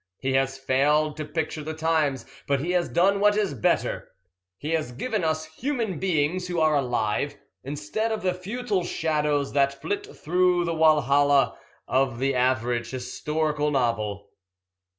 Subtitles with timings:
[0.17, 4.09] He has failed to picture the times, but he has done what is better
[4.57, 9.79] he has given us human beings who are alive, instead of the futile shadows that
[9.79, 11.55] flit through the Walhalla
[11.87, 14.31] of the average historical novel."